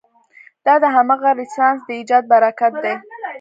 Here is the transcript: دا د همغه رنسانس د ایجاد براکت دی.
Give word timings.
دا 0.65 0.73
د 0.83 0.85
همغه 0.95 1.29
رنسانس 1.37 1.79
د 1.85 1.89
ایجاد 1.99 2.23
براکت 2.31 2.73
دی. 2.83 2.93